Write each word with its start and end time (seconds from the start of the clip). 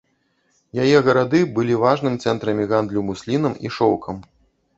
Яе 0.83 0.97
гарады 1.07 1.41
былі 1.59 1.75
важным 1.83 2.15
цэнтрамі 2.25 2.67
гандлю 2.73 3.05
муслінам 3.11 3.53
і 3.69 3.73
шоўкам. 3.79 4.15